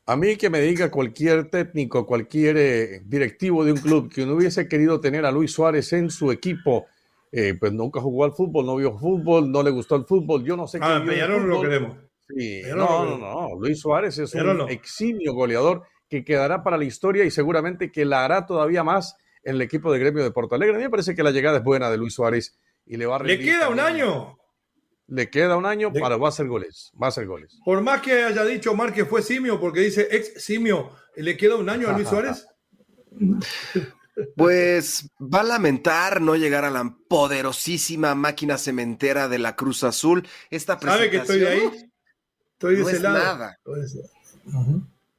[0.06, 4.34] A mí que me diga cualquier técnico, cualquier eh, directivo de un club que no
[4.36, 6.88] hubiese querido tener a Luis Suárez en su equipo,
[7.32, 10.58] eh, pues nunca jugó al fútbol, no vio fútbol, no le gustó el fútbol, yo
[10.58, 11.98] no sé Ah, qué Peñarol lo queremos.
[12.28, 14.68] Sí, no, lo no, no, Luis Suárez es Peñarol un no.
[14.70, 19.56] eximio goleador que quedará para la historia y seguramente que la hará todavía más en
[19.56, 20.76] el equipo de gremio de Porto Alegre.
[20.76, 23.16] A mí me parece que la llegada es buena de Luis Suárez y le va
[23.16, 24.38] a ¿Le queda un año?
[25.08, 27.60] Le queda un año para va a hacer goles, va a hacer goles.
[27.66, 31.56] Por más que haya dicho Omar que fue simio, porque dice ex simio, ¿le queda
[31.58, 32.46] un año a Luis Suárez?
[34.36, 40.28] Pues va a lamentar no llegar a la poderosísima máquina cementera de la Cruz Azul.
[40.52, 41.60] Esta ¿Sabe que estoy de ahí?
[41.60, 41.92] presentación-
[42.54, 43.18] Estoy de no ese es lado.
[43.18, 43.58] nada.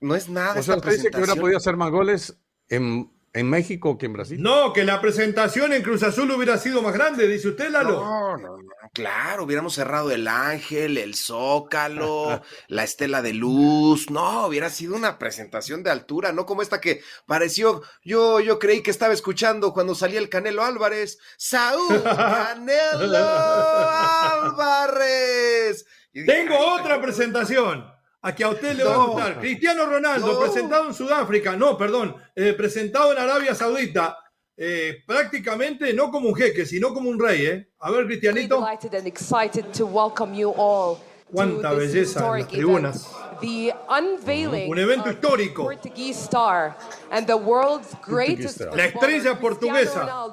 [0.01, 0.51] No es nada.
[0.61, 4.07] O sea, esta usted dice que hubiera podido hacer más goles en, en México que
[4.07, 4.41] en Brasil.
[4.41, 8.01] No, que la presentación en Cruz Azul hubiera sido más grande, dice usted, Lalo.
[8.01, 14.09] No, no, no, claro, hubiéramos cerrado el ángel, el zócalo, la estela de luz.
[14.11, 17.83] No, hubiera sido una presentación de altura, no como esta que pareció.
[18.05, 21.19] Yo, yo creí que estaba escuchando cuando salía el Canelo Álvarez.
[21.37, 23.19] Saúl Canelo
[24.55, 25.85] Álvarez.
[26.13, 27.94] Y Tengo "Ay, otra presentación.
[28.27, 29.07] A que a usted le va a No.
[29.09, 29.39] gustar.
[29.39, 30.41] Cristiano Ronaldo, No.
[30.41, 34.17] presentado en Sudáfrica, no, perdón, eh, presentado en Arabia Saudita,
[34.57, 37.69] eh, prácticamente no como un jeque, sino como un rey, ¿eh?
[37.81, 38.61] A ver, Cristianito.
[38.61, 40.97] delighted and excited to welcome you all
[41.31, 43.11] Cuánta belleza en las tribunas.
[43.41, 45.63] The unveiling Un evento of histórico.
[45.65, 46.77] Portuguese star
[47.11, 48.75] and the world's greatest star.
[48.77, 50.31] La estrella portuguesa.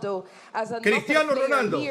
[0.82, 1.82] Cristiano Ronaldo,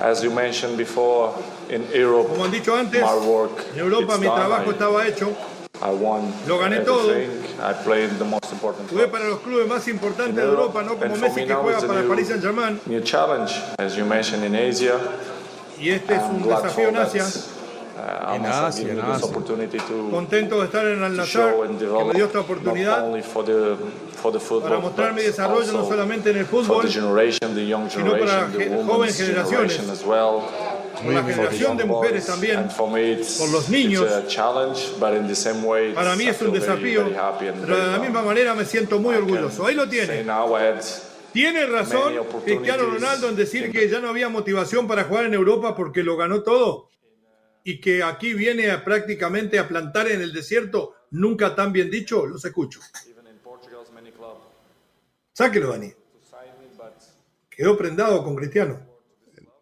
[0.00, 1.34] as you mentioned before,
[1.68, 5.06] in Europe, Como han dicho antes, my work en Europa it's mi trabajo I- estaba
[5.06, 5.36] hecho.
[5.82, 7.10] I won Lo gané todo.
[7.10, 7.60] everything.
[7.60, 10.78] I played the most important Jugué para los clubes más importantes in de Europe.
[10.78, 12.80] Europa, no como Messi me que juega para el new- Paris Saint-Germain.
[12.86, 14.98] New challenge, as you mentioned in Asia.
[15.80, 16.96] Y este es un desafío en.
[16.96, 17.24] Asia.
[17.96, 19.28] Uh, En Asia, en Asia.
[20.10, 23.76] Contento de estar en Al and que me dio esta not oportunidad only for the
[24.20, 26.92] for the football, para mostrar mi but desarrollo no also solamente en el fútbol, the
[26.92, 28.48] generation, the young sino para
[28.84, 29.76] jóvenes generaciones.
[29.76, 30.42] generation as well.
[31.04, 32.68] por la generación de mujeres también.
[32.76, 34.02] Por los niños.
[34.02, 36.50] it's a challenge, but in the same way, it's- Para mí I es un feel
[36.50, 37.04] very, desafío,
[37.60, 38.00] pero de la proud.
[38.00, 39.66] misma manera me siento muy orgulloso.
[39.66, 40.24] Ahí lo tiene.
[41.32, 45.74] Tiene razón Cristiano Ronaldo en decir que ya no había motivación para jugar en Europa
[45.76, 46.88] porque lo ganó todo
[47.64, 52.26] y que aquí viene a prácticamente a plantar en el desierto, nunca tan bien dicho,
[52.26, 52.80] los escucho.
[55.32, 55.92] Sáquelo, Dani.
[57.48, 58.80] Quedó prendado con Cristiano.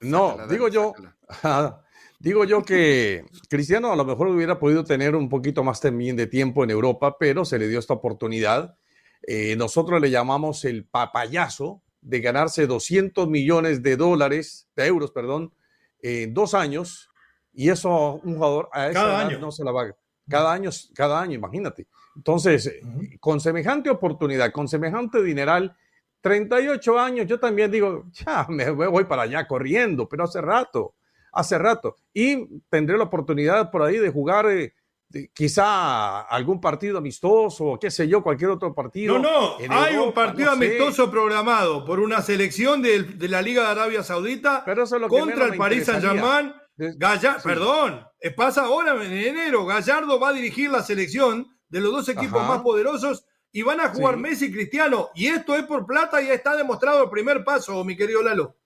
[0.00, 0.92] No, digo yo,
[2.18, 6.26] digo yo que Cristiano a lo mejor hubiera podido tener un poquito más también de
[6.26, 8.76] tiempo en Europa, pero se le dio esta oportunidad.
[9.22, 15.54] Eh, nosotros le llamamos el papayazo de ganarse 200 millones de dólares, de euros, perdón,
[16.00, 17.12] en dos años,
[17.54, 19.38] y eso un jugador a esa Cada edad año.
[19.38, 19.86] no se la va
[20.28, 21.86] cada año, cada año, imagínate.
[22.16, 22.80] Entonces, eh,
[23.20, 25.76] con semejante oportunidad, con semejante dineral,
[26.20, 30.94] 38 años, yo también digo, ya me voy para allá corriendo, pero hace rato,
[31.32, 31.96] hace rato.
[32.14, 34.72] Y tendré la oportunidad por ahí de jugar eh,
[35.08, 39.18] de- quizá algún partido amistoso, qué sé yo, cualquier otro partido.
[39.18, 40.66] No, no, hay un Europa, partido no sé.
[40.66, 45.02] amistoso programado por una selección del- de, la Liga de Arabia Saudita Pero eso es
[45.02, 46.00] lo que contra menos el interesaría.
[46.02, 46.54] Saint-Germain.
[46.76, 47.48] Gallardo, sí.
[47.48, 49.66] perdón, eh, pasa ahora en enero.
[49.66, 52.48] Gallardo va a dirigir la selección de los dos equipos Ajá.
[52.54, 54.20] más poderosos y van a jugar Sí.
[54.20, 55.11] Messi y Cristiano.
[55.14, 58.56] Y esto es por plata y ya está demostrado el primer paso, mi querido Lalo.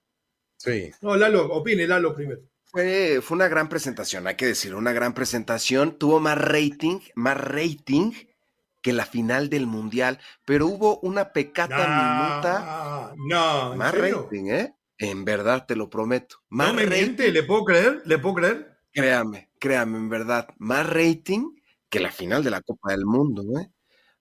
[0.57, 0.91] Sí.
[1.01, 2.41] No, Lalo, opine, Lalo primero.
[2.65, 5.99] Fue, fue una gran presentación, hay que decir, una gran presentación.
[5.99, 8.13] Tuvo más rating, más rating
[8.83, 13.15] que la final del Mundial, pero hubo una pecata minuta.
[13.17, 14.76] No, ¿en Más rating, ¿eh?
[14.99, 16.37] En verdad, te lo prometo.
[16.51, 18.03] Más No me rating, miente, ¿le puedo creer?
[18.05, 18.77] ¿Le puedo creer?
[18.93, 20.49] créame, créame, en verdad.
[20.59, 21.55] Más rating
[21.89, 23.71] que la final de la Copa del Mundo, ¿eh?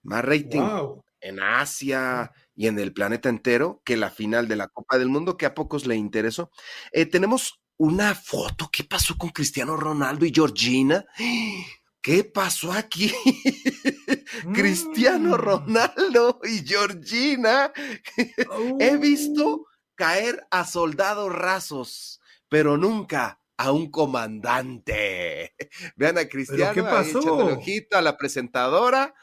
[0.04, 1.04] Más rating Wow.
[1.22, 5.38] en Asia y en el planeta entero que la final de la Copa del Mundo,
[5.38, 6.52] que a pocos le interesó.
[6.92, 8.70] Eh, tenemos una foto.
[8.72, 11.06] ¿Qué pasó con Cristiano Ronaldo y Georgina?
[12.02, 13.12] ¿Qué pasó aquí?
[14.54, 15.40] Cristiano Mm.
[15.40, 17.72] Ronaldo y Georgina.
[18.80, 25.56] He visto caer a soldados rasos, pero nunca a un comandante.
[25.96, 27.38] Vean a Cristiano qué pasó?
[27.38, 29.14] ojito a la presentadora.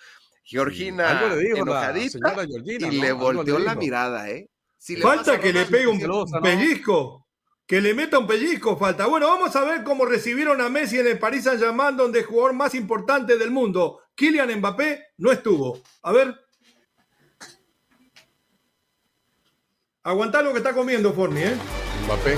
[0.44, 3.02] Georgina Algo le dijo la enojadita Georgina, y ¿no?
[3.04, 4.50] le volteó le la mirada, ¿eh?
[4.76, 6.42] Si Falta que le pegue un celosa, ¿no?
[6.42, 7.28] pellizco.
[7.64, 9.06] Que le meta un pellizco, falta.
[9.06, 12.52] Bueno, vamos a ver cómo recibieron a Messi en el Paris Saint-Germain, donde el jugador
[12.54, 15.78] más importante del mundo, Kylian Mbappé, no estuvo.
[16.02, 16.41] A ver.
[20.04, 21.54] Aguantá lo que está comiendo, Forni, ¿eh?
[22.06, 22.36] Mbappé.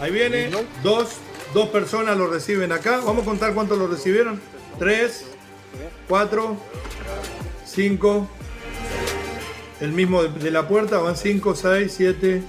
[0.00, 0.50] Ahí viene.
[0.80, 1.16] Dos,
[1.52, 3.00] dos personas lo reciben acá.
[3.04, 4.40] Vamos a contar cuántos lo recibieron.
[4.78, 5.24] Tres,
[6.06, 6.56] cuatro,
[7.64, 8.28] cinco.
[9.80, 12.42] El mismo de- de la puerta, van cinco, seis, siete,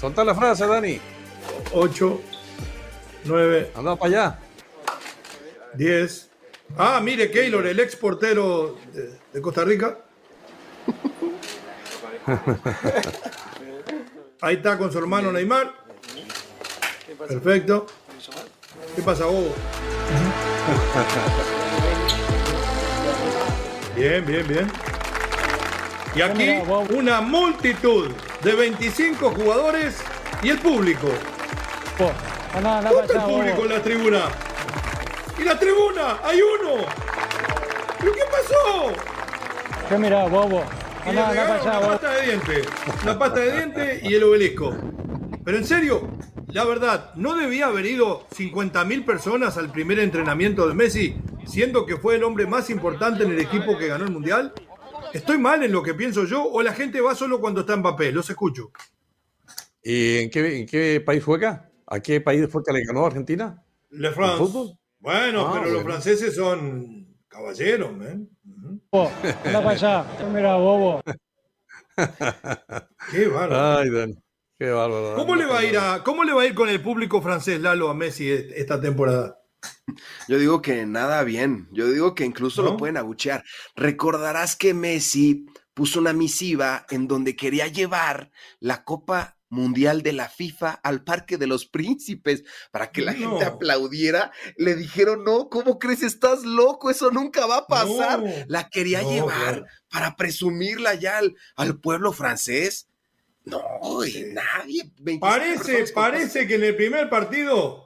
[0.00, 1.00] Solta la frase, Dani.
[1.72, 2.20] 8,
[3.24, 4.38] 9, Anda para allá.
[5.74, 6.30] 10.
[6.78, 9.98] Ah, mire, Keylor, el ex portero de, de Costa Rica.
[14.40, 15.72] Ahí está con su hermano Neymar.
[17.28, 17.86] Perfecto.
[18.96, 19.54] ¿Qué pasa, Bobo?
[23.96, 24.70] Bien, bien, bien.
[26.14, 28.10] Y aquí una multitud
[28.42, 29.96] de 25 jugadores
[30.42, 31.08] y el público.
[32.54, 34.28] Andá ¿Dónde el público en la tribuna?
[35.38, 36.18] ¡Y la tribuna!
[36.22, 36.84] ¡Hay uno!
[37.98, 38.92] ¿Pero qué pasó?
[39.88, 40.64] ¿Qué mira, bobo?
[41.04, 41.88] Le una bobo.
[41.88, 42.62] pasta de diente.
[43.02, 44.74] Una pasta de diente y el obelisco.
[45.44, 46.08] Pero en serio,
[46.48, 51.96] la verdad, ¿no debía haber ido 50.000 personas al primer entrenamiento de Messi, siendo que
[51.98, 54.52] fue el hombre más importante en el equipo que ganó el Mundial?
[55.12, 57.82] ¿Estoy mal en lo que pienso yo o la gente va solo cuando está en
[57.82, 58.14] papel?
[58.14, 58.70] Los escucho.
[59.82, 61.70] ¿Y en qué, en qué país fue acá?
[61.86, 63.62] ¿A qué país fue que le ganó Argentina?
[63.90, 64.38] Le ¿En France.
[64.38, 64.78] fútbol?
[64.98, 67.03] Bueno, Ah, pero los franceses son
[67.34, 68.28] caballeros, man.
[68.92, 69.10] Bobo,
[69.44, 70.06] Anda para allá.
[70.16, 71.02] ¿Qué mira, bobo?
[73.10, 73.78] Qué bárbaro.
[73.78, 74.22] Ay, Dan,
[74.56, 75.16] qué bárbaro.
[75.16, 77.60] ¿Cómo le va a ir a, cómo le va a ir con el público francés,
[77.60, 79.40] Lalo, a Messi esta temporada?
[80.28, 81.68] Yo digo que nada bien.
[81.72, 82.70] Yo digo que incluso ¿No?
[82.70, 83.42] lo pueden abuchear.
[83.74, 88.30] Recordarás que Messi puso una misiva en donde quería llevar
[88.60, 93.18] la Copa Mundial de la FIFA al Parque de los Príncipes para que la No.
[93.30, 94.32] gente aplaudiera.
[94.56, 96.02] Le dijeron, no, ¿cómo crees?
[96.02, 98.22] Estás loco, eso nunca va a pasar.
[98.22, 98.30] No.
[98.48, 102.88] La quería No, llevar para presumirla ya al, al pueblo francés.
[103.44, 103.60] No,
[104.04, 104.90] y nadie.
[105.00, 107.83] 25 Parece, parece que en el primer partido,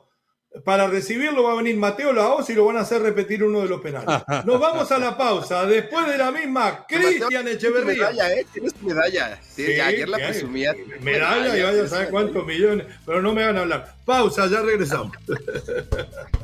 [0.64, 3.68] para recibirlo va a venir Mateo Laos y lo van a hacer repetir uno de
[3.68, 4.22] los penales.
[4.44, 5.64] Nos vamos a la pausa.
[5.66, 8.10] Después de la misma, Cristian Tienes Echeverría.
[8.10, 8.46] medalla, ¿eh?
[8.52, 9.38] Tienes medalla.
[9.42, 10.74] Sí, Sí, ayer la presumía.
[11.00, 13.94] Medalla y vaya a saber cuántos millones, pero no me van a hablar.
[14.04, 15.12] Pausa, ya regresamos.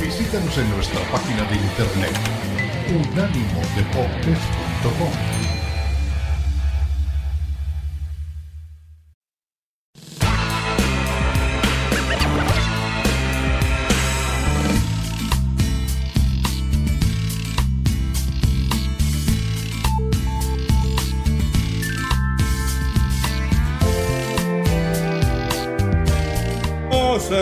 [0.00, 2.16] Visítanos en nuestra página de internet
[2.90, 5.49] unánimodeportes.com.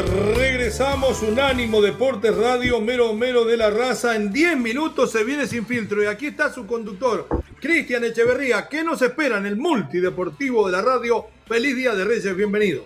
[0.03, 4.15] regresamos, Unánimo Deportes Radio, mero mero de la raza.
[4.17, 7.27] En 10 minutos se viene sin filtro y aquí está su conductor,
[7.61, 8.69] Cristian Echeverría.
[8.69, 11.27] ¿Qué nos espera en el multideportivo de la radio?
[11.47, 12.85] Feliz Día de Reyes, bienvenido.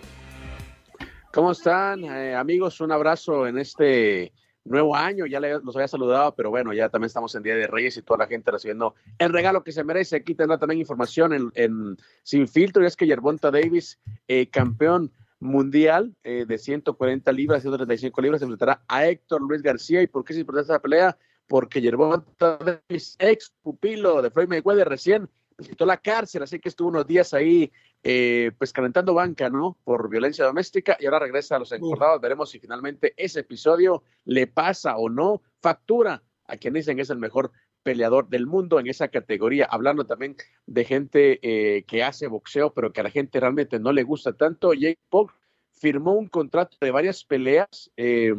[1.33, 2.79] ¿Cómo están, eh, amigos?
[2.81, 4.31] Un abrazo en este
[4.65, 5.25] nuevo año.
[5.25, 8.19] Ya los había saludado, pero bueno, ya también estamos en Día de Reyes y toda
[8.19, 10.17] la gente recibiendo el regalo que se merece.
[10.17, 12.83] Aquí tendrá también información en, en Sin Filtro.
[12.83, 15.11] Y es que Yerbonta Davis, eh, campeón
[15.43, 20.01] mundial eh, de 140 libras, 135 libras, se enfrentará a Héctor Luis García.
[20.01, 21.17] ¿Y por qué es importante esta pelea?
[21.47, 26.89] Porque Yerbonta Davis, ex pupilo de Floyd Mayweather, recién visitó la cárcel, así que estuvo
[26.89, 27.71] unos días ahí
[28.01, 29.77] eh, pues calentando banca, ¿no?
[29.83, 32.19] Por violencia doméstica y ahora regresa a los encordados.
[32.19, 37.17] Veremos si finalmente ese episodio le pasa o no factura a quien dicen es el
[37.17, 37.51] mejor
[37.83, 39.67] peleador del mundo en esa categoría.
[39.69, 43.91] Hablando también de gente eh, que hace boxeo, pero que a la gente realmente no
[43.91, 44.73] le gusta tanto.
[44.73, 45.29] Jake Paul
[45.71, 48.33] firmó un contrato de varias peleas eh,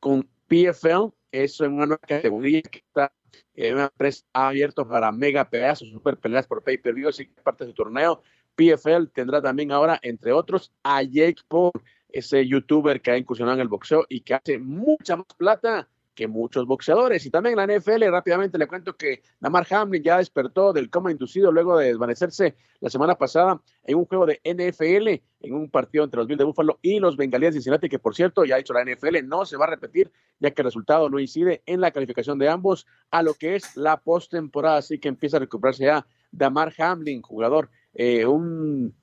[0.00, 3.12] con PFL, eso en una nueva categoría que está
[3.54, 7.64] en una empresa abierto para mega peleas o super peleas por pay-per-view, así que parte
[7.64, 8.22] de su torneo.
[8.54, 11.72] PFL tendrá también ahora, entre otros, a Jake Paul,
[12.08, 16.28] ese youtuber que ha incursionado en el boxeo y que hace mucha más plata que
[16.28, 17.26] muchos boxeadores.
[17.26, 21.52] Y también la NFL, rápidamente le cuento que Lamar Hamlin ya despertó del coma inducido
[21.52, 25.08] luego de desvanecerse la semana pasada en un juego de NFL,
[25.40, 28.14] en un partido entre los Bills de Buffalo y los Bengalíes de Cincinnati, que por
[28.14, 31.08] cierto, ya ha dicho la NFL, no se va a repetir, ya que el resultado
[31.10, 35.08] no incide en la calificación de ambos a lo que es la postemporada, así que
[35.08, 38.94] empieza a recuperarse ya Damar Hamlin, jugador, eh, un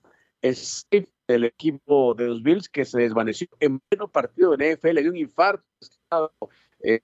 [0.41, 5.09] safety del equipo de los Bills que se desvaneció en pleno partido de NFL, de
[5.09, 5.63] un infarto
[6.83, 7.01] eh,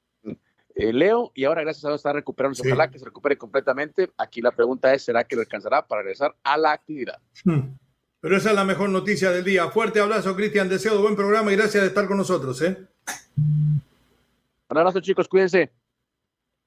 [0.75, 2.63] eh, Leo, y ahora gracias a Dios está recuperándose.
[2.63, 2.69] Sí.
[2.69, 4.11] Ojalá que se recupere completamente.
[4.17, 7.19] Aquí la pregunta es: ¿será que lo alcanzará para regresar a la actividad?
[8.21, 9.69] Pero esa es la mejor noticia del día.
[9.69, 10.69] Fuerte abrazo, Cristian.
[10.69, 12.61] Deseo de buen programa y gracias de estar con nosotros.
[12.61, 12.77] ¿eh?
[14.69, 15.71] Un abrazo, chicos, cuídense.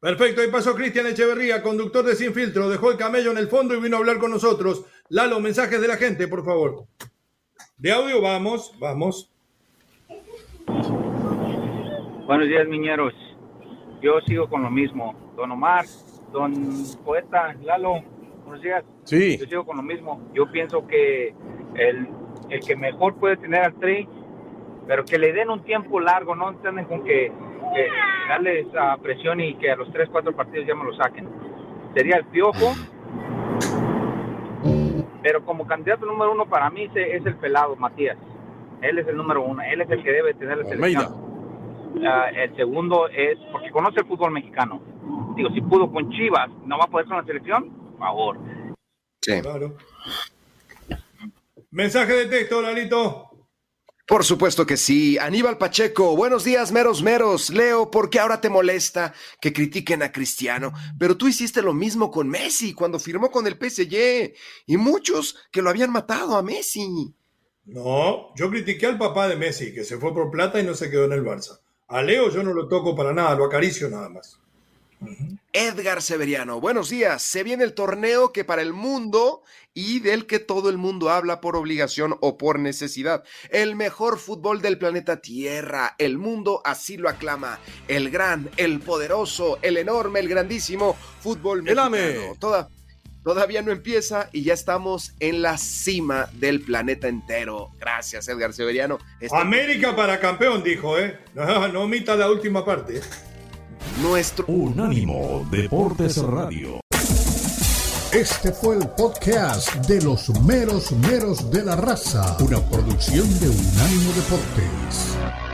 [0.01, 2.71] Perfecto, ahí pasó Cristian Echeverría, conductor de Sin Filtro.
[2.71, 4.87] Dejó el camello en el fondo y vino a hablar con nosotros.
[5.11, 6.87] Lalo, mensajes de la gente, por favor.
[7.77, 9.31] De audio, vamos, vamos.
[12.31, 13.13] Buenos días, miñeros.
[14.01, 15.17] Yo sigo con lo mismo.
[15.35, 15.85] Don Omar,
[16.31, 16.55] don
[17.05, 18.05] Poeta, Lalo,
[18.45, 18.85] buenos días.
[19.03, 19.37] Sí.
[19.37, 20.31] Yo sigo con lo mismo.
[20.33, 21.35] Yo pienso que
[21.75, 22.07] el,
[22.49, 24.09] el que mejor puede tener al Tri,
[24.87, 27.33] pero que le den un tiempo largo, no entienden con que,
[27.75, 27.89] que
[28.29, 31.29] darle esa presión y que a los 3, 4 partidos ya me lo saquen.
[31.95, 32.75] Sería el Piojo.
[35.21, 38.17] Pero como candidato número uno para mí es el pelado, Matías.
[38.83, 39.63] Él es el número uno.
[39.63, 41.30] Él es el que debe tener la selección.
[42.07, 44.83] Ah, el segundo es porque conoce el fútbol mexicano.
[45.37, 47.71] Digo, si pudo con Chivas, ¿no va a poder con la selección?
[47.71, 48.39] Por favor.
[49.21, 49.41] Sí.
[49.41, 49.77] Claro.
[51.71, 53.31] Mensaje de texto, Lalito.
[54.11, 55.19] Por supuesto que sí.
[55.19, 57.49] Aníbal Pacheco, buenos días, meros meros.
[57.51, 60.73] Leo, ¿por qué ahora te molesta que critiquen a Cristiano?
[60.99, 64.35] Pero tú hiciste lo mismo con Messi cuando firmó con el PSG
[64.67, 67.15] y muchos que lo habían matado a Messi.
[67.67, 70.91] No, yo critiqué al papá de Messi, que se fue por plata y no se
[70.91, 71.61] quedó en el Barça.
[71.91, 74.39] A Leo yo no lo toco para nada, lo acaricio nada más.
[75.53, 77.21] Edgar Severiano, buenos días.
[77.21, 79.43] Se viene el torneo que para el mundo
[79.75, 83.25] y del que todo el mundo habla por obligación o por necesidad.
[83.49, 85.97] El mejor fútbol del planeta Tierra.
[85.99, 87.59] El mundo así lo aclama.
[87.89, 92.37] El gran, el poderoso, el enorme, el grandísimo fútbol mexicano.
[92.39, 92.69] Toda,
[93.23, 97.71] todavía no empieza y ya estamos en la cima del planeta entero.
[97.79, 98.99] Gracias, Edgar Severiano.
[99.21, 101.19] Este- América para campeón, dijo, ¿eh?
[101.35, 103.01] No, no omita la última parte.
[104.03, 106.81] Nuestro Unánimo Deportes Radio.
[108.13, 114.13] Este fue el podcast de los meros meros de la raza, una producción de Unánimo
[114.15, 115.50] Deportes.